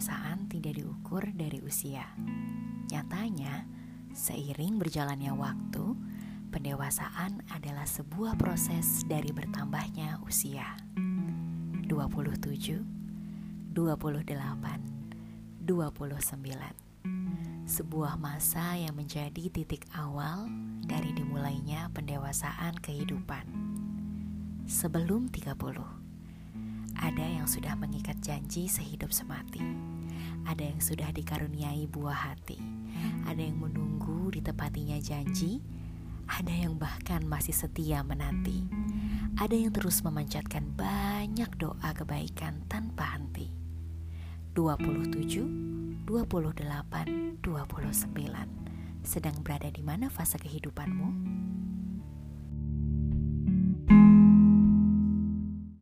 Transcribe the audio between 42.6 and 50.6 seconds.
tanpa henti. 27, 28, 29 sedang berada di mana fase